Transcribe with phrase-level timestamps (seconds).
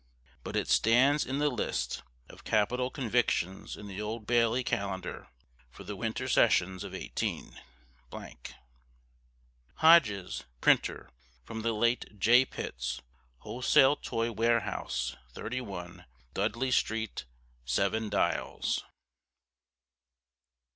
[0.43, 5.27] But it stands in the list of capital convictions in the Old Bailey Calendar
[5.69, 7.61] for the Winter Sessions of 18
[9.75, 11.11] Hodges, Printer
[11.43, 12.45] (from the late J.
[12.45, 13.03] Pitt's)
[13.41, 17.25] Wholesale Toy Warehouse, 31, Dudley Street,
[17.63, 18.83] 7 Dials.